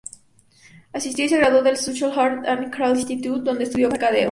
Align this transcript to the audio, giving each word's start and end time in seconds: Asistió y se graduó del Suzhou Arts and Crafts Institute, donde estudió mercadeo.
Asistió 0.93 1.25
y 1.25 1.29
se 1.29 1.37
graduó 1.37 1.61
del 1.61 1.77
Suzhou 1.77 2.11
Arts 2.19 2.47
and 2.47 2.71
Crafts 2.73 3.01
Institute, 3.01 3.43
donde 3.43 3.65
estudió 3.65 3.87
mercadeo. 3.87 4.19